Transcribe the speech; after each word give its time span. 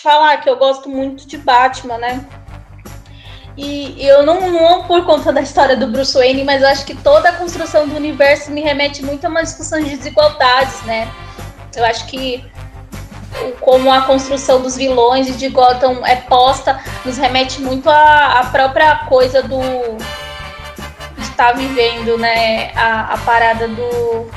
te 0.00 0.02
falar 0.02 0.38
que 0.38 0.48
eu 0.48 0.56
gosto 0.56 0.88
muito 0.88 1.26
de 1.26 1.36
Batman, 1.36 1.98
né? 1.98 2.24
E 3.56 3.94
eu 3.98 4.24
não, 4.24 4.50
não 4.50 4.84
por 4.84 5.04
conta 5.04 5.30
da 5.30 5.42
história 5.42 5.76
do 5.76 5.86
Bruce 5.86 6.14
Wayne, 6.14 6.42
mas 6.44 6.64
acho 6.64 6.86
que 6.86 6.94
toda 6.94 7.28
a 7.28 7.32
construção 7.32 7.86
do 7.86 7.94
universo 7.94 8.50
me 8.50 8.62
remete 8.62 9.04
muito 9.04 9.26
a 9.26 9.28
uma 9.28 9.42
discussão 9.42 9.78
de 9.82 9.94
desigualdades, 9.96 10.80
né? 10.82 11.06
Eu 11.76 11.84
acho 11.84 12.06
que 12.06 12.42
como 13.60 13.92
a 13.92 14.02
construção 14.02 14.62
dos 14.62 14.76
vilões 14.76 15.28
e 15.28 15.32
de 15.32 15.48
Gotham 15.50 16.04
é 16.06 16.16
posta, 16.16 16.80
nos 17.04 17.18
remete 17.18 17.60
muito 17.60 17.88
à, 17.90 18.40
à 18.40 18.44
própria 18.46 19.04
coisa 19.06 19.42
do 19.42 19.60
estar 21.18 21.48
tá 21.48 21.52
vivendo, 21.52 22.16
né? 22.16 22.72
A, 22.74 23.14
a 23.14 23.18
parada 23.18 23.68
do. 23.68 24.30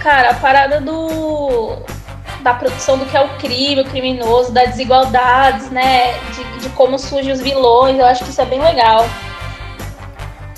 Cara, 0.00 0.30
a 0.30 0.34
parada 0.34 0.80
do. 0.80 1.95
Da 2.42 2.54
produção 2.54 2.96
do 2.96 3.06
que 3.06 3.16
é 3.16 3.20
o 3.20 3.28
crime, 3.38 3.82
o 3.82 3.84
criminoso, 3.84 4.52
das 4.52 4.70
desigualdades, 4.70 5.70
né? 5.70 6.12
De, 6.30 6.60
de 6.60 6.68
como 6.70 6.98
surgem 6.98 7.32
os 7.32 7.40
vilões. 7.40 7.98
Eu 7.98 8.06
acho 8.06 8.24
que 8.24 8.30
isso 8.30 8.40
é 8.40 8.46
bem 8.46 8.60
legal. 8.60 9.04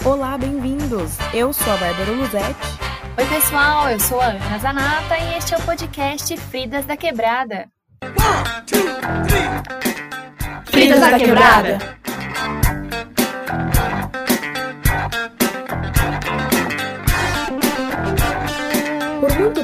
Olá, 0.04 0.38
bem-vindos! 0.38 1.16
Eu 1.34 1.52
sou 1.52 1.72
a 1.72 1.76
Bárbara 1.76 2.10
Luzetti. 2.12 2.88
Oi, 3.18 3.26
pessoal, 3.26 3.90
eu 3.90 3.98
sou 3.98 4.20
a 4.20 4.26
Ana 4.26 4.58
Zanata 4.58 5.18
e 5.18 5.36
este 5.36 5.54
é 5.54 5.58
o 5.58 5.62
podcast 5.62 6.36
Fridas 6.36 6.86
da 6.86 6.96
Quebrada. 6.96 7.68
Fridas 10.66 11.00
da 11.00 11.18
Quebrada. 11.18 11.97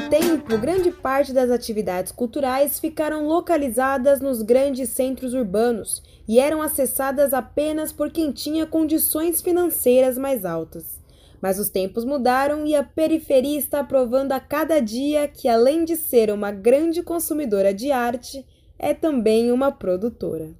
Tempo, 0.09 0.57
grande 0.57 0.91
parte 0.91 1.33
das 1.33 1.49
atividades 1.49 2.11
culturais 2.11 2.79
ficaram 2.79 3.25
localizadas 3.27 4.21
nos 4.21 4.41
grandes 4.41 4.89
centros 4.89 5.33
urbanos 5.33 6.03
e 6.27 6.39
eram 6.39 6.61
acessadas 6.61 7.33
apenas 7.33 7.91
por 7.91 8.11
quem 8.11 8.31
tinha 8.31 8.65
condições 8.65 9.41
financeiras 9.41 10.17
mais 10.17 10.45
altas. 10.45 11.03
Mas 11.41 11.59
os 11.59 11.69
tempos 11.69 12.05
mudaram 12.05 12.65
e 12.65 12.75
a 12.75 12.83
periferia 12.83 13.57
está 13.57 13.83
provando 13.83 14.31
a 14.31 14.39
cada 14.39 14.79
dia 14.79 15.27
que, 15.27 15.47
além 15.47 15.83
de 15.83 15.95
ser 15.95 16.31
uma 16.31 16.51
grande 16.51 17.03
consumidora 17.03 17.73
de 17.73 17.91
arte, 17.91 18.45
é 18.77 18.93
também 18.93 19.51
uma 19.51 19.71
produtora. 19.71 20.53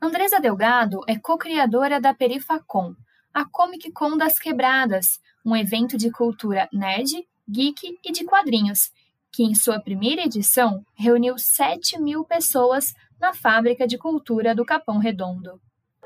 Andresa 0.00 0.40
Delgado 0.40 1.00
é 1.06 1.18
co-criadora 1.18 2.00
da 2.00 2.14
Perifacom, 2.14 2.94
a 3.34 3.44
Comic 3.44 3.92
Con 3.92 4.16
das 4.16 4.38
Quebradas, 4.38 5.20
um 5.44 5.54
evento 5.54 5.96
de 5.96 6.10
cultura 6.10 6.68
nerd, 6.72 7.26
geek 7.50 7.98
e 8.04 8.12
de 8.12 8.24
quadrinhos, 8.24 8.90
que 9.32 9.42
em 9.42 9.54
sua 9.54 9.80
primeira 9.80 10.22
edição 10.22 10.84
reuniu 10.94 11.38
7 11.38 12.00
mil 12.00 12.24
pessoas 12.24 12.94
na 13.20 13.32
Fábrica 13.32 13.86
de 13.86 13.98
Cultura 13.98 14.54
do 14.54 14.64
Capão 14.64 14.98
Redondo 14.98 15.60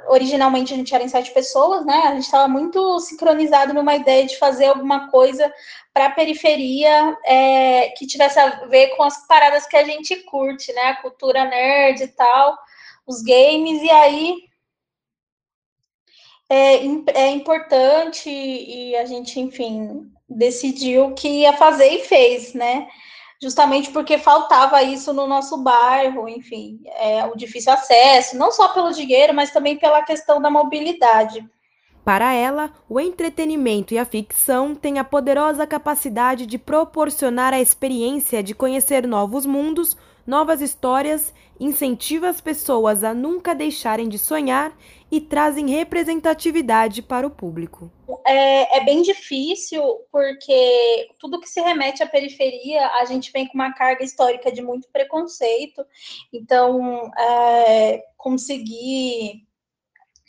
originalmente 0.08 0.72
a 0.72 0.76
gente 0.76 0.94
era 0.94 1.04
em 1.04 1.08
sete 1.08 1.30
pessoas, 1.32 1.84
né? 1.84 1.94
A 2.06 2.14
gente 2.14 2.24
estava 2.24 2.48
muito 2.48 2.98
sincronizado 3.00 3.72
numa 3.72 3.94
ideia 3.94 4.26
de 4.26 4.38
fazer 4.38 4.66
alguma 4.66 5.10
coisa 5.10 5.52
para 5.92 6.06
a 6.06 6.10
periferia 6.10 7.16
é, 7.24 7.88
que 7.90 8.06
tivesse 8.06 8.38
a 8.38 8.66
ver 8.66 8.88
com 8.96 9.02
as 9.02 9.26
paradas 9.26 9.66
que 9.66 9.76
a 9.76 9.84
gente 9.84 10.16
curte, 10.24 10.72
né? 10.72 10.82
A 10.88 11.02
cultura 11.02 11.44
nerd 11.44 12.02
e 12.02 12.08
tal, 12.08 12.56
os 13.06 13.22
games, 13.22 13.82
e 13.82 13.90
aí 13.90 14.36
é, 16.48 16.76
é 17.14 17.30
importante 17.30 18.28
e 18.28 18.94
a 18.96 19.04
gente, 19.04 19.40
enfim, 19.40 20.10
decidiu 20.28 21.14
que 21.14 21.28
ia 21.28 21.52
fazer 21.54 21.88
e 21.88 22.04
fez, 22.04 22.54
né? 22.54 22.88
Justamente 23.42 23.90
porque 23.90 24.18
faltava 24.18 24.82
isso 24.82 25.12
no 25.12 25.26
nosso 25.26 25.58
bairro, 25.58 26.28
enfim, 26.28 26.80
é, 26.96 27.24
o 27.26 27.36
difícil 27.36 27.72
acesso, 27.72 28.36
não 28.36 28.50
só 28.50 28.68
pelo 28.68 28.92
dinheiro, 28.92 29.34
mas 29.34 29.50
também 29.50 29.76
pela 29.76 30.02
questão 30.02 30.40
da 30.40 30.50
mobilidade. 30.50 31.44
Para 32.04 32.34
ela, 32.34 32.70
o 32.86 33.00
entretenimento 33.00 33.94
e 33.94 33.98
a 33.98 34.04
ficção 34.04 34.74
têm 34.74 34.98
a 34.98 35.04
poderosa 35.04 35.66
capacidade 35.66 36.44
de 36.44 36.58
proporcionar 36.58 37.54
a 37.54 37.60
experiência 37.60 38.42
de 38.42 38.54
conhecer 38.54 39.06
novos 39.06 39.46
mundos, 39.46 39.96
novas 40.26 40.60
histórias, 40.60 41.32
incentiva 41.58 42.28
as 42.28 42.42
pessoas 42.42 43.02
a 43.02 43.14
nunca 43.14 43.54
deixarem 43.54 44.06
de 44.06 44.18
sonhar 44.18 44.72
e 45.14 45.20
trazem 45.20 45.70
representatividade 45.70 47.00
para 47.00 47.24
o 47.24 47.30
público. 47.30 47.88
É, 48.26 48.78
é, 48.78 48.84
bem 48.84 49.00
difícil, 49.00 49.80
porque 50.10 51.08
tudo 51.20 51.40
que 51.40 51.48
se 51.48 51.60
remete 51.60 52.02
à 52.02 52.06
periferia, 52.06 52.84
a 52.98 53.04
gente 53.04 53.30
vem 53.30 53.46
com 53.46 53.54
uma 53.54 53.72
carga 53.72 54.02
histórica 54.02 54.50
de 54.50 54.60
muito 54.60 54.88
preconceito, 54.92 55.86
então 56.32 57.12
é, 57.16 58.02
conseguir 58.16 59.44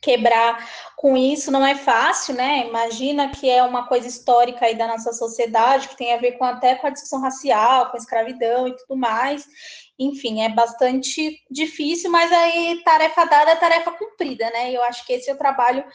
quebrar 0.03 0.69
com 0.95 1.17
isso 1.17 1.49
não 1.49 1.65
é 1.65 1.73
fácil, 1.73 2.35
né? 2.35 2.67
Imagina 2.67 3.29
que 3.29 3.49
é 3.49 3.63
uma 3.63 3.87
coisa 3.87 4.07
histórica 4.07 4.67
aí 4.67 4.75
da 4.75 4.85
nossa 4.85 5.11
sociedade, 5.13 5.87
que 5.87 5.97
tem 5.97 6.13
a 6.13 6.17
ver 6.17 6.33
com 6.33 6.43
até 6.43 6.75
com 6.75 6.85
a 6.85 6.91
discussão 6.91 7.19
racial, 7.19 7.89
com 7.89 7.97
a 7.97 7.99
escravidão 7.99 8.67
e 8.67 8.75
tudo 8.75 8.95
mais 8.95 9.47
enfim, 9.97 10.41
é 10.41 10.49
bastante 10.49 11.41
difícil, 11.49 12.11
mas 12.11 12.31
aí 12.31 12.81
tarefa 12.83 13.25
dada 13.25 13.51
é 13.51 13.55
tarefa 13.55 13.91
cumprida, 13.91 14.49
né? 14.51 14.71
Eu 14.71 14.83
acho 14.83 15.05
que 15.05 15.13
esse 15.13 15.29
é 15.29 15.33
o 15.33 15.37
trabalho 15.37 15.85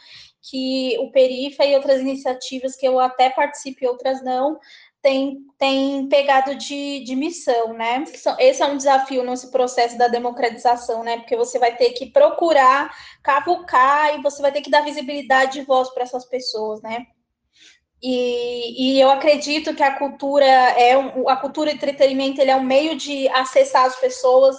que 0.41 0.97
o 0.99 1.11
Perifa 1.11 1.63
e 1.63 1.75
outras 1.75 2.01
iniciativas 2.01 2.75
que 2.75 2.87
eu 2.87 2.99
até 2.99 3.29
participo 3.29 3.83
e 3.83 3.87
outras 3.87 4.23
não, 4.23 4.59
tem, 5.01 5.45
tem 5.57 6.07
pegado 6.09 6.55
de, 6.55 7.03
de 7.03 7.15
missão, 7.15 7.73
né? 7.73 8.03
Esse 8.39 8.61
é 8.61 8.65
um 8.65 8.77
desafio 8.77 9.23
nesse 9.23 9.51
processo 9.51 9.97
da 9.97 10.07
democratização, 10.07 11.03
né? 11.03 11.17
Porque 11.17 11.35
você 11.35 11.59
vai 11.59 11.75
ter 11.75 11.91
que 11.91 12.07
procurar 12.07 12.95
cavucar 13.23 14.17
e 14.17 14.21
você 14.21 14.41
vai 14.41 14.51
ter 14.51 14.61
que 14.61 14.69
dar 14.69 14.83
visibilidade 14.83 15.53
de 15.53 15.61
voz 15.63 15.89
para 15.91 16.03
essas 16.03 16.25
pessoas, 16.25 16.81
né? 16.81 17.05
E, 18.03 18.95
e, 18.95 18.99
eu 18.99 19.11
acredito 19.11 19.75
que 19.75 19.83
a 19.83 19.95
cultura 19.95 20.43
é 20.45 20.97
um, 20.97 21.29
a 21.29 21.35
cultura 21.35 21.69
e 21.69 21.75
entretenimento 21.75 22.41
ele 22.41 22.49
é 22.49 22.55
um 22.55 22.63
meio 22.63 22.97
de 22.97 23.29
acessar 23.29 23.85
as 23.85 23.95
pessoas. 23.99 24.57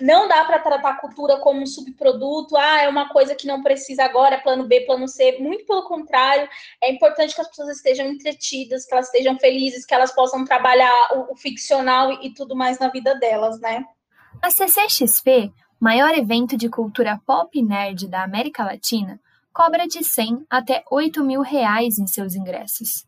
Não 0.00 0.28
dá 0.28 0.44
para 0.44 0.60
tratar 0.60 0.90
a 0.90 1.00
cultura 1.00 1.38
como 1.38 1.60
um 1.60 1.66
subproduto, 1.66 2.56
ah, 2.56 2.82
é 2.82 2.88
uma 2.88 3.08
coisa 3.08 3.34
que 3.34 3.46
não 3.46 3.62
precisa 3.62 4.04
agora, 4.04 4.36
é 4.36 4.40
plano 4.40 4.66
B, 4.66 4.82
plano 4.82 5.08
C. 5.08 5.38
Muito 5.38 5.66
pelo 5.66 5.84
contrário, 5.84 6.48
é 6.82 6.92
importante 6.92 7.34
que 7.34 7.40
as 7.40 7.48
pessoas 7.48 7.76
estejam 7.76 8.06
entretidas, 8.06 8.84
que 8.84 8.92
elas 8.92 9.06
estejam 9.06 9.38
felizes, 9.38 9.84
que 9.84 9.94
elas 9.94 10.12
possam 10.12 10.44
trabalhar 10.44 10.92
o, 11.14 11.32
o 11.32 11.36
ficcional 11.36 12.12
e, 12.12 12.26
e 12.26 12.34
tudo 12.34 12.56
mais 12.56 12.78
na 12.78 12.88
vida 12.88 13.14
delas, 13.16 13.60
né? 13.60 13.84
A 14.42 14.50
CCXP, 14.50 15.52
maior 15.80 16.16
evento 16.16 16.56
de 16.56 16.68
cultura 16.68 17.20
pop 17.26 17.60
nerd 17.62 18.08
da 18.08 18.22
América 18.22 18.64
Latina, 18.64 19.20
cobra 19.54 19.86
de 19.86 20.02
100 20.02 20.46
até 20.50 20.82
8 20.90 21.22
mil 21.22 21.40
reais 21.40 21.96
em 21.96 22.08
seus 22.08 22.34
ingressos. 22.34 23.06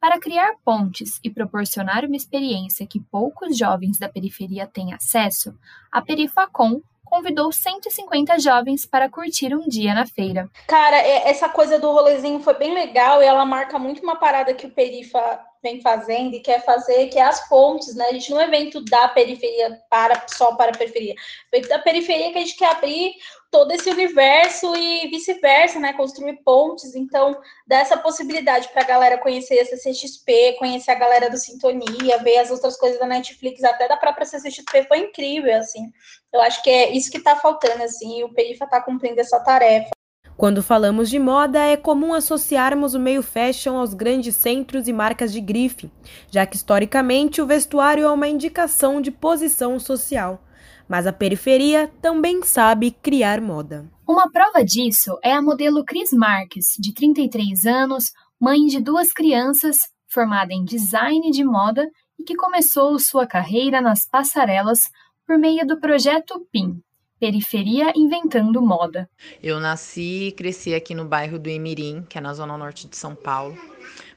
Para 0.00 0.20
criar 0.20 0.54
pontes 0.64 1.18
e 1.24 1.28
proporcionar 1.28 2.04
uma 2.04 2.14
experiência 2.14 2.86
que 2.86 3.00
poucos 3.00 3.58
jovens 3.58 3.98
da 3.98 4.08
periferia 4.08 4.64
têm 4.64 4.94
acesso, 4.94 5.52
a 5.90 6.00
Perifacom 6.00 6.80
convidou 7.04 7.50
150 7.50 8.38
jovens 8.38 8.86
para 8.86 9.08
curtir 9.08 9.52
um 9.56 9.66
dia 9.66 9.92
na 9.92 10.06
feira. 10.06 10.48
Cara, 10.68 10.98
é, 10.98 11.28
essa 11.28 11.48
coisa 11.48 11.80
do 11.80 11.90
rolezinho 11.90 12.38
foi 12.40 12.54
bem 12.54 12.72
legal 12.72 13.20
e 13.20 13.26
ela 13.26 13.44
marca 13.44 13.76
muito 13.76 14.00
uma 14.00 14.14
parada 14.14 14.54
que 14.54 14.66
o 14.66 14.70
Perifa 14.70 15.40
vem 15.62 15.80
fazendo 15.80 16.34
e 16.34 16.40
quer 16.40 16.64
fazer, 16.64 17.08
que 17.08 17.18
é 17.18 17.22
as 17.22 17.48
pontes, 17.48 17.94
né? 17.94 18.06
A 18.06 18.12
gente 18.12 18.30
não 18.30 18.40
é 18.40 18.44
evento 18.44 18.84
da 18.84 19.08
periferia 19.08 19.80
para 19.90 20.26
só 20.28 20.54
para 20.54 20.70
a 20.70 20.76
periferia. 20.76 21.14
Evento 21.52 21.68
da 21.68 21.78
periferia 21.78 22.32
que 22.32 22.38
a 22.38 22.40
gente 22.40 22.56
quer 22.56 22.70
abrir 22.70 23.14
todo 23.50 23.72
esse 23.72 23.88
universo 23.88 24.74
e 24.76 25.08
vice-versa, 25.08 25.78
né? 25.80 25.92
Construir 25.94 26.36
pontes. 26.44 26.94
Então, 26.94 27.40
dessa 27.66 27.96
possibilidade 27.96 28.68
para 28.68 28.82
a 28.82 28.86
galera 28.86 29.18
conhecer 29.18 29.58
a 29.60 29.64
CCXP, 29.64 30.56
conhecer 30.58 30.90
a 30.90 30.94
galera 30.94 31.30
do 31.30 31.36
Sintonia, 31.36 32.18
ver 32.18 32.38
as 32.38 32.50
outras 32.50 32.76
coisas 32.76 32.98
da 32.98 33.06
Netflix, 33.06 33.64
até 33.64 33.88
da 33.88 33.96
própria 33.96 34.26
CCXP, 34.26 34.84
foi 34.84 34.98
incrível, 34.98 35.56
assim. 35.56 35.90
Eu 36.32 36.40
acho 36.40 36.62
que 36.62 36.70
é 36.70 36.90
isso 36.90 37.10
que 37.10 37.18
está 37.18 37.36
faltando, 37.36 37.82
assim, 37.82 38.20
e 38.20 38.24
o 38.24 38.32
Perifa 38.32 38.64
está 38.64 38.80
cumprindo 38.80 39.20
essa 39.20 39.40
tarefa. 39.40 39.97
Quando 40.38 40.62
falamos 40.62 41.10
de 41.10 41.18
moda, 41.18 41.58
é 41.58 41.76
comum 41.76 42.14
associarmos 42.14 42.94
o 42.94 43.00
meio 43.00 43.24
fashion 43.24 43.76
aos 43.76 43.92
grandes 43.92 44.36
centros 44.36 44.86
e 44.86 44.92
marcas 44.92 45.32
de 45.32 45.40
grife, 45.40 45.90
já 46.30 46.46
que 46.46 46.54
historicamente 46.54 47.42
o 47.42 47.46
vestuário 47.46 48.04
é 48.04 48.08
uma 48.12 48.28
indicação 48.28 49.00
de 49.00 49.10
posição 49.10 49.80
social. 49.80 50.40
Mas 50.88 51.08
a 51.08 51.12
periferia 51.12 51.90
também 52.00 52.40
sabe 52.44 52.92
criar 52.92 53.40
moda. 53.40 53.90
Uma 54.08 54.30
prova 54.30 54.64
disso 54.64 55.18
é 55.24 55.32
a 55.32 55.42
modelo 55.42 55.84
Cris 55.84 56.12
Marques, 56.12 56.66
de 56.78 56.94
33 56.94 57.66
anos, 57.66 58.12
mãe 58.40 58.64
de 58.66 58.80
duas 58.80 59.12
crianças, 59.12 59.78
formada 60.06 60.54
em 60.54 60.64
design 60.64 61.32
de 61.32 61.42
moda 61.42 61.84
e 62.16 62.22
que 62.22 62.36
começou 62.36 62.96
sua 63.00 63.26
carreira 63.26 63.80
nas 63.80 64.06
passarelas 64.08 64.82
por 65.26 65.36
meio 65.36 65.66
do 65.66 65.80
projeto 65.80 66.46
PIN, 66.52 66.80
Periferia 67.18 67.92
Inventando 67.96 68.62
Moda. 68.62 69.10
Eu 69.42 69.58
nasci 69.58 70.28
e 70.28 70.32
cresci 70.32 70.72
aqui 70.72 70.94
no 70.94 71.04
bairro 71.04 71.36
do 71.38 71.48
Imirim, 71.48 72.02
que 72.08 72.16
é 72.16 72.20
na 72.20 72.32
zona 72.32 72.56
norte 72.56 72.86
de 72.86 72.96
São 72.96 73.14
Paulo. 73.14 73.58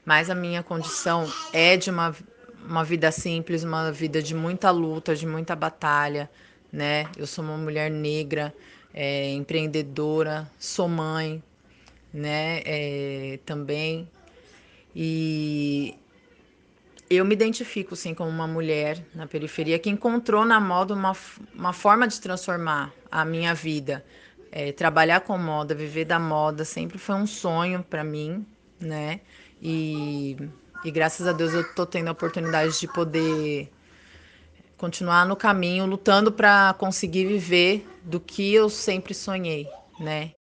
Mas 0.04 0.30
a 0.30 0.34
minha 0.34 0.62
condição 0.62 1.26
é 1.52 1.76
de 1.76 1.90
uma, 1.90 2.14
uma 2.64 2.84
vida 2.84 3.10
simples, 3.10 3.64
uma 3.64 3.90
vida 3.90 4.22
de 4.22 4.34
muita 4.34 4.70
luta, 4.70 5.16
de 5.16 5.26
muita 5.26 5.56
batalha, 5.56 6.30
né? 6.72 7.10
Eu 7.16 7.26
sou 7.26 7.44
uma 7.44 7.56
mulher 7.56 7.90
negra, 7.90 8.54
é, 8.94 9.32
empreendedora, 9.32 10.48
sou 10.56 10.88
mãe, 10.88 11.42
né? 12.12 12.62
É, 12.64 13.40
também. 13.44 14.08
E 14.94 15.96
eu 17.16 17.24
me 17.24 17.34
identifico, 17.34 17.96
sim, 17.96 18.14
como 18.14 18.30
uma 18.30 18.46
mulher 18.46 19.04
na 19.14 19.26
periferia 19.26 19.78
que 19.78 19.90
encontrou 19.90 20.44
na 20.44 20.60
moda 20.60 20.94
uma, 20.94 21.12
uma 21.54 21.72
forma 21.72 22.06
de 22.06 22.20
transformar 22.20 22.92
a 23.10 23.24
minha 23.24 23.54
vida. 23.54 24.04
É, 24.50 24.70
trabalhar 24.70 25.20
com 25.20 25.38
moda, 25.38 25.74
viver 25.74 26.04
da 26.04 26.18
moda, 26.18 26.64
sempre 26.64 26.98
foi 26.98 27.14
um 27.14 27.26
sonho 27.26 27.82
para 27.82 28.04
mim, 28.04 28.46
né? 28.78 29.20
E, 29.62 30.36
e 30.84 30.90
graças 30.90 31.26
a 31.26 31.32
Deus 31.32 31.54
eu 31.54 31.74
tô 31.74 31.86
tendo 31.86 32.08
a 32.08 32.12
oportunidade 32.12 32.78
de 32.78 32.86
poder 32.86 33.72
continuar 34.76 35.24
no 35.24 35.36
caminho, 35.36 35.86
lutando 35.86 36.30
para 36.30 36.74
conseguir 36.74 37.24
viver 37.24 37.86
do 38.02 38.20
que 38.20 38.52
eu 38.52 38.68
sempre 38.68 39.14
sonhei, 39.14 39.68
né? 39.98 40.32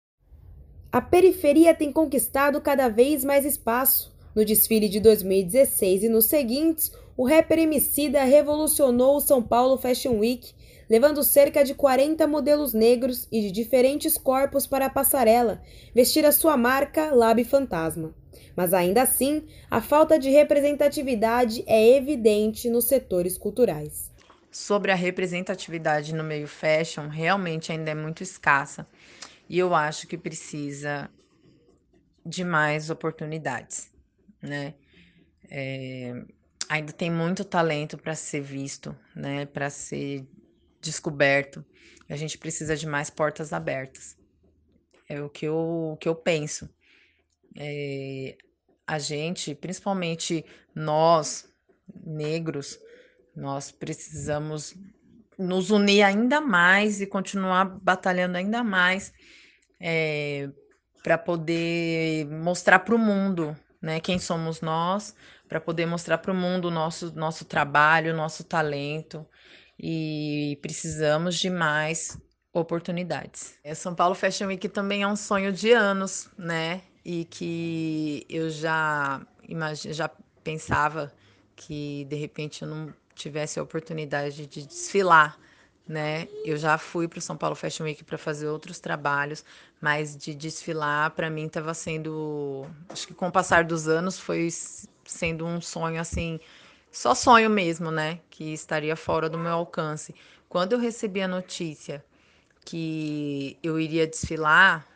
A 0.90 1.00
periferia 1.00 1.72
tem 1.72 1.92
conquistado 1.92 2.60
cada 2.60 2.88
vez 2.88 3.22
mais 3.22 3.44
espaço. 3.44 4.12
No 4.34 4.44
desfile 4.44 4.88
de 4.88 5.00
2016 5.00 6.04
e 6.04 6.08
nos 6.08 6.26
seguintes, 6.26 6.92
o 7.16 7.26
rapper 7.26 7.58
Emicida 7.58 8.22
revolucionou 8.22 9.16
o 9.16 9.20
São 9.20 9.42
Paulo 9.42 9.76
Fashion 9.76 10.18
Week, 10.18 10.54
levando 10.88 11.22
cerca 11.22 11.64
de 11.64 11.74
40 11.74 12.26
modelos 12.26 12.72
negros 12.72 13.28
e 13.30 13.40
de 13.40 13.50
diferentes 13.50 14.16
corpos 14.16 14.66
para 14.66 14.86
a 14.86 14.90
passarela, 14.90 15.62
vestir 15.94 16.24
a 16.24 16.32
sua 16.32 16.56
marca 16.56 17.14
Lab 17.14 17.42
Fantasma. 17.44 18.14
Mas 18.56 18.72
ainda 18.72 19.02
assim, 19.02 19.46
a 19.70 19.80
falta 19.80 20.18
de 20.18 20.30
representatividade 20.30 21.62
é 21.66 21.96
evidente 21.96 22.68
nos 22.68 22.86
setores 22.86 23.36
culturais. 23.36 24.10
Sobre 24.50 24.90
a 24.90 24.96
representatividade 24.96 26.14
no 26.14 26.24
meio 26.24 26.48
fashion, 26.48 27.08
realmente 27.08 27.70
ainda 27.70 27.90
é 27.90 27.94
muito 27.94 28.22
escassa. 28.22 28.86
E 29.48 29.58
eu 29.58 29.74
acho 29.74 30.06
que 30.06 30.18
precisa 30.18 31.08
de 32.26 32.44
mais 32.44 32.90
oportunidades, 32.90 33.90
né? 34.42 34.74
É, 35.48 36.24
ainda 36.68 36.92
tem 36.92 37.10
muito 37.10 37.44
talento 37.44 37.98
para 37.98 38.14
ser 38.14 38.40
visto, 38.40 38.96
né? 39.14 39.46
Para 39.46 39.70
ser 39.70 40.26
descoberto. 40.80 41.64
A 42.08 42.16
gente 42.16 42.38
precisa 42.38 42.76
de 42.76 42.86
mais 42.86 43.10
portas 43.10 43.52
abertas. 43.52 44.16
É 45.08 45.20
o 45.20 45.28
que 45.28 45.46
eu, 45.46 45.92
o 45.92 45.96
que 45.96 46.08
eu 46.08 46.14
penso. 46.14 46.68
É, 47.56 48.36
a 48.86 48.98
gente, 48.98 49.54
principalmente 49.54 50.44
nós, 50.74 51.48
negros, 52.04 52.78
nós 53.34 53.70
precisamos 53.70 54.74
nos 55.38 55.70
unir 55.70 56.02
ainda 56.02 56.40
mais 56.40 57.00
e 57.00 57.06
continuar 57.06 57.64
batalhando 57.64 58.36
ainda 58.36 58.62
mais 58.62 59.12
é, 59.80 60.50
para 61.02 61.16
poder 61.16 62.26
mostrar 62.26 62.80
para 62.80 62.94
o 62.94 62.98
mundo 62.98 63.56
né, 63.80 64.00
quem 64.00 64.18
somos 64.18 64.60
nós, 64.60 65.14
para 65.48 65.60
poder 65.60 65.86
mostrar 65.86 66.18
para 66.18 66.32
o 66.32 66.34
mundo 66.34 66.68
o 66.68 66.70
nosso, 66.70 67.12
nosso 67.16 67.44
trabalho, 67.44 68.14
nosso 68.14 68.44
talento 68.44 69.26
e 69.78 70.58
precisamos 70.60 71.38
de 71.38 71.48
mais 71.48 72.18
oportunidades. 72.52 73.58
É, 73.64 73.74
São 73.74 73.94
Paulo 73.94 74.14
Fashion 74.14 74.48
Week 74.48 74.68
também 74.68 75.02
é 75.02 75.06
um 75.06 75.16
sonho 75.16 75.52
de 75.52 75.72
anos, 75.72 76.28
né? 76.36 76.82
E 77.04 77.24
que 77.24 78.26
eu 78.28 78.50
já 78.50 79.26
imagine, 79.48 79.94
já 79.94 80.10
pensava 80.44 81.12
que 81.56 82.04
de 82.06 82.16
repente 82.16 82.62
eu 82.62 82.68
não 82.68 82.92
tivesse 83.14 83.58
a 83.58 83.62
oportunidade 83.62 84.46
de 84.46 84.66
desfilar, 84.66 85.38
né? 85.90 86.28
Eu 86.44 86.56
já 86.56 86.78
fui 86.78 87.08
para 87.08 87.18
o 87.18 87.20
São 87.20 87.36
Paulo 87.36 87.56
Fashion 87.56 87.82
Week 87.84 88.04
para 88.04 88.16
fazer 88.16 88.46
outros 88.46 88.78
trabalhos, 88.78 89.44
mas 89.80 90.16
de 90.16 90.32
desfilar 90.36 91.10
para 91.10 91.28
mim 91.28 91.46
estava 91.46 91.74
sendo, 91.74 92.64
acho 92.88 93.08
que 93.08 93.12
com 93.12 93.26
o 93.26 93.32
passar 93.32 93.64
dos 93.64 93.88
anos 93.88 94.16
foi 94.16 94.48
sendo 95.04 95.44
um 95.44 95.60
sonho 95.60 96.00
assim 96.00 96.38
só 96.92 97.12
sonho 97.12 97.50
mesmo, 97.50 97.90
né? 97.90 98.20
Que 98.30 98.52
estaria 98.52 98.94
fora 98.94 99.28
do 99.28 99.36
meu 99.36 99.52
alcance. 99.52 100.14
Quando 100.48 100.74
eu 100.74 100.78
recebi 100.78 101.20
a 101.22 101.28
notícia 101.28 102.04
que 102.64 103.58
eu 103.60 103.78
iria 103.78 104.06
desfilar, 104.06 104.86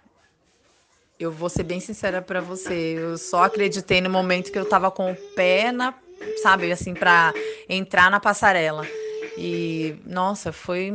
eu 1.19 1.33
vou 1.33 1.49
ser 1.49 1.65
bem 1.65 1.81
sincera 1.81 2.23
para 2.23 2.41
você, 2.41 2.97
eu 2.99 3.19
só 3.19 3.45
acreditei 3.45 4.01
no 4.01 4.11
momento 4.11 4.53
que 4.53 4.59
eu 4.59 4.69
tava 4.69 4.91
com 4.93 5.11
o 5.11 5.17
pé 5.35 5.73
na, 5.73 5.95
sabe, 6.43 6.71
assim, 6.71 6.95
para 6.95 7.33
entrar 7.69 8.11
na 8.11 8.21
passarela. 8.21 8.87
E 9.37 10.01
nossa, 10.05 10.53
foi 10.53 10.93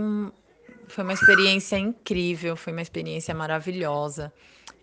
foi 0.87 1.03
uma 1.03 1.13
experiência 1.13 1.77
incrível, 1.77 2.55
foi 2.57 2.73
uma 2.73 2.81
experiência 2.81 3.33
maravilhosa, 3.35 4.33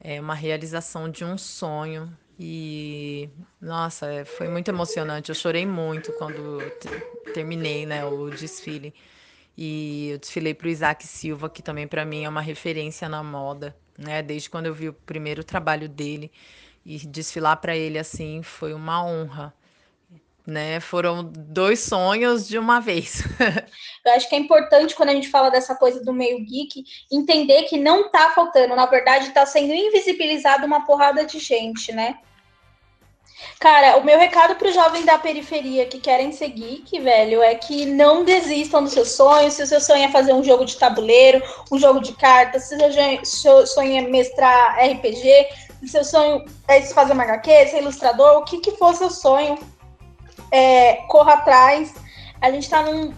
é 0.00 0.20
uma 0.20 0.34
realização 0.34 1.10
de 1.10 1.24
um 1.24 1.36
sonho. 1.38 2.16
E 2.38 3.30
nossa, 3.60 4.06
é, 4.12 4.24
foi 4.24 4.48
muito 4.48 4.68
emocionante. 4.68 5.30
Eu 5.30 5.34
chorei 5.34 5.66
muito 5.66 6.12
quando 6.14 6.58
terminei, 7.34 7.86
né, 7.86 8.04
o 8.04 8.30
desfile. 8.30 8.94
E 9.56 10.10
eu 10.10 10.18
desfilei 10.18 10.54
para 10.54 10.66
o 10.68 10.70
Isaac 10.70 11.06
Silva, 11.06 11.48
que 11.50 11.62
também 11.62 11.88
para 11.88 12.04
mim 12.04 12.24
é 12.24 12.28
uma 12.28 12.42
referência 12.42 13.08
na 13.08 13.22
moda, 13.22 13.76
né? 13.98 14.22
Desde 14.22 14.50
quando 14.50 14.66
eu 14.66 14.74
vi 14.74 14.88
o 14.88 14.92
primeiro 14.92 15.42
trabalho 15.44 15.88
dele 15.88 16.30
e 16.84 16.98
desfilar 16.98 17.56
para 17.60 17.76
ele 17.76 17.98
assim 17.98 18.42
foi 18.42 18.74
uma 18.74 19.04
honra. 19.04 19.54
Né? 20.46 20.78
Foram 20.78 21.24
dois 21.24 21.80
sonhos 21.80 22.46
de 22.46 22.56
uma 22.56 22.80
vez. 22.80 23.24
eu 24.04 24.12
acho 24.12 24.28
que 24.28 24.36
é 24.36 24.38
importante 24.38 24.94
quando 24.94 25.08
a 25.08 25.14
gente 25.14 25.28
fala 25.28 25.50
dessa 25.50 25.74
coisa 25.74 26.04
do 26.04 26.12
meio 26.12 26.38
geek, 26.44 26.84
entender 27.10 27.64
que 27.64 27.76
não 27.76 28.06
está 28.06 28.30
faltando, 28.30 28.76
na 28.76 28.86
verdade 28.86 29.26
está 29.26 29.44
sendo 29.44 29.74
invisibilizado 29.74 30.64
uma 30.64 30.86
porrada 30.86 31.24
de 31.24 31.40
gente, 31.40 31.90
né? 31.90 32.16
Cara, 33.58 33.96
o 33.96 34.04
meu 34.04 34.18
recado 34.18 34.54
para 34.56 34.68
os 34.68 34.74
jovens 34.74 35.04
da 35.04 35.18
periferia 35.18 35.86
que 35.86 35.98
querem 35.98 36.32
ser 36.32 36.48
geek, 36.48 36.98
velho, 37.00 37.42
é 37.42 37.54
que 37.54 37.86
não 37.86 38.24
desistam 38.24 38.82
dos 38.82 38.92
seus 38.92 39.10
sonhos. 39.12 39.54
Se 39.54 39.62
o 39.62 39.66
seu 39.66 39.80
sonho 39.80 40.04
é 40.04 40.10
fazer 40.10 40.32
um 40.32 40.44
jogo 40.44 40.64
de 40.64 40.76
tabuleiro, 40.76 41.42
um 41.70 41.78
jogo 41.78 42.00
de 42.00 42.12
cartas, 42.14 42.64
se 42.64 42.76
o 42.76 43.24
seu 43.24 43.66
sonho 43.66 43.96
é 43.96 44.00
mestrar 44.02 44.78
RPG, 44.78 45.48
se 45.80 45.84
o 45.84 45.88
seu 45.88 46.04
sonho 46.04 46.44
é 46.68 46.80
fazer 46.82 47.12
uma 47.12 47.24
HQ, 47.24 47.68
ser 47.68 47.78
ilustrador, 47.78 48.38
o 48.38 48.44
que, 48.44 48.58
que 48.58 48.72
for 48.72 48.94
seu 48.94 49.10
sonho, 49.10 49.58
é, 50.50 50.94
corra 51.08 51.34
atrás. 51.34 51.94
A 52.40 52.50
gente 52.50 52.64
está 52.64 52.82
num. 52.82 53.12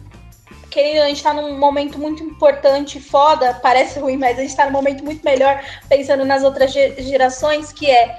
Querido, 0.70 1.02
a 1.02 1.08
gente 1.08 1.22
tá 1.22 1.32
num 1.32 1.58
momento 1.58 1.98
muito 1.98 2.22
importante, 2.22 3.00
foda, 3.00 3.58
parece 3.62 3.98
ruim, 3.98 4.18
mas 4.18 4.36
a 4.38 4.42
gente 4.42 4.50
está 4.50 4.66
num 4.66 4.72
momento 4.72 5.02
muito 5.02 5.24
melhor, 5.24 5.62
pensando 5.88 6.26
nas 6.26 6.44
outras 6.44 6.72
gerações, 6.72 7.72
que 7.72 7.90
é 7.90 8.18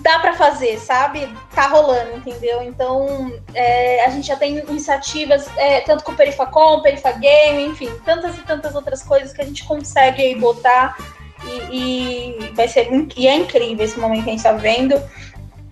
dá 0.00 0.18
para 0.18 0.32
fazer, 0.34 0.78
sabe? 0.78 1.28
Tá 1.54 1.66
rolando, 1.66 2.16
entendeu? 2.16 2.62
Então, 2.62 3.32
é, 3.54 4.04
a 4.04 4.10
gente 4.10 4.26
já 4.26 4.36
tem 4.36 4.58
iniciativas, 4.58 5.46
é, 5.56 5.80
tanto 5.80 6.04
com 6.04 6.12
o 6.12 6.16
Perifacom, 6.16 6.80
Perifagame, 6.80 7.66
enfim, 7.66 7.90
tantas 8.04 8.36
e 8.36 8.42
tantas 8.42 8.74
outras 8.74 9.02
coisas 9.02 9.32
que 9.32 9.42
a 9.42 9.44
gente 9.44 9.64
consegue 9.64 10.34
botar 10.36 10.96
e, 11.44 12.38
e 12.38 12.52
vai 12.54 12.68
ser 12.68 12.88
e 13.16 13.26
é 13.26 13.34
incrível 13.34 13.84
esse 13.84 13.98
momento 13.98 14.24
que 14.24 14.30
a 14.30 14.32
gente 14.32 14.42
tá 14.42 14.52
vendo. 14.52 15.00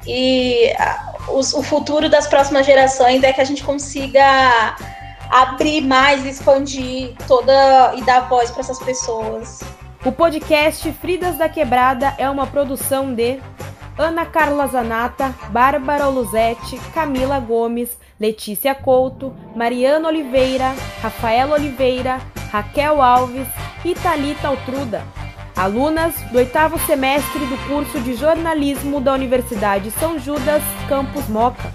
E 0.08 0.72
a, 0.78 1.14
o, 1.28 1.38
o 1.38 1.62
futuro 1.62 2.08
das 2.08 2.26
próximas 2.26 2.64
gerações 2.64 3.22
é 3.22 3.32
que 3.32 3.40
a 3.40 3.44
gente 3.44 3.62
consiga 3.62 4.74
abrir 5.30 5.82
mais, 5.82 6.24
expandir 6.24 7.14
toda 7.26 7.94
e 7.94 8.02
dar 8.02 8.28
voz 8.28 8.50
para 8.50 8.60
essas 8.60 8.78
pessoas. 8.78 9.60
O 10.04 10.10
podcast 10.10 10.90
Fridas 10.92 11.36
da 11.36 11.48
Quebrada 11.48 12.14
é 12.16 12.30
uma 12.30 12.46
produção 12.46 13.12
de 13.12 13.38
Ana 13.98 14.24
Carla 14.24 14.66
Zanata, 14.68 15.34
Bárbara 15.50 16.06
Luzetti, 16.06 16.78
Camila 16.94 17.38
Gomes, 17.40 17.98
Letícia 18.18 18.74
Couto, 18.74 19.34
Mariana 19.54 20.08
Oliveira, 20.08 20.74
Rafaela 21.02 21.56
Oliveira, 21.56 22.18
Raquel 22.50 23.02
Alves 23.02 23.48
e 23.84 23.94
Thalita 23.94 24.48
Altruda, 24.48 25.02
alunas 25.58 26.14
do 26.30 26.38
oitavo 26.38 26.78
semestre 26.86 27.44
do 27.46 27.58
curso 27.66 27.98
de 28.00 28.14
jornalismo 28.14 29.00
da 29.00 29.12
Universidade 29.12 29.90
São 29.90 30.16
Judas, 30.16 30.62
Campus 30.88 31.26
Moca. 31.26 31.74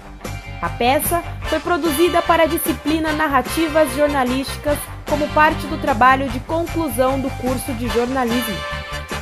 A 0.62 0.70
peça 0.70 1.22
foi 1.50 1.60
produzida 1.60 2.22
para 2.22 2.44
a 2.44 2.46
disciplina 2.46 3.12
Narrativas 3.12 3.94
Jornalísticas 3.94 4.78
como 5.06 5.28
parte 5.28 5.66
do 5.66 5.76
trabalho 5.76 6.30
de 6.30 6.40
conclusão 6.40 7.20
do 7.20 7.28
curso 7.32 7.74
de 7.74 7.86
jornalismo. 7.88 8.56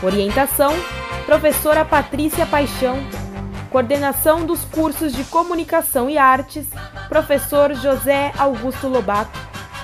Orientação 0.00 0.72
professora 1.26 1.84
Patrícia 1.84 2.46
Paixão, 2.46 2.98
coordenação 3.68 4.46
dos 4.46 4.64
cursos 4.64 5.12
de 5.12 5.24
Comunicação 5.24 6.08
e 6.08 6.16
Artes, 6.16 6.68
professor 7.08 7.74
José 7.74 8.32
Augusto 8.38 8.86
Lobato, 8.86 9.36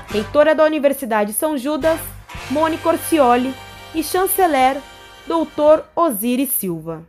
reitora 0.08 0.54
da 0.54 0.64
Universidade 0.64 1.32
São 1.32 1.58
Judas, 1.58 1.98
Mônica 2.50 2.88
Orcioli 2.88 3.52
e 3.94 4.02
chanceler, 4.02 4.80
doutor 5.26 5.84
Osiris 5.96 6.50
Silva. 6.50 7.02